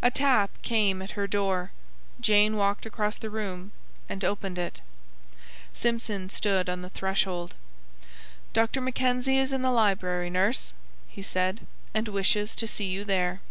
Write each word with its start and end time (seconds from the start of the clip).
A 0.00 0.10
tap 0.10 0.48
came 0.62 1.02
at 1.02 1.10
her 1.10 1.26
door. 1.26 1.70
Jane 2.18 2.56
walked 2.56 2.86
across 2.86 3.18
the 3.18 3.28
room, 3.28 3.72
and 4.08 4.24
opened 4.24 4.56
it. 4.56 4.80
Simpson 5.74 6.30
stood 6.30 6.70
on 6.70 6.80
the 6.80 6.88
threshold. 6.88 7.54
"Dr. 8.54 8.80
Mackenzie 8.80 9.36
is 9.36 9.52
in 9.52 9.60
the 9.60 9.70
library, 9.70 10.30
nurse," 10.30 10.72
he 11.08 11.20
said, 11.20 11.66
"and 11.92 12.08
wishes 12.08 12.56
to 12.56 12.66
see 12.66 12.86
you 12.86 13.04
there." 13.04 13.42